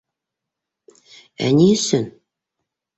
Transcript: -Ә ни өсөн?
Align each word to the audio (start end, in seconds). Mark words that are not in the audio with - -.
-Ә 1.49 1.53
ни 1.59 1.71
өсөн? 1.77 2.13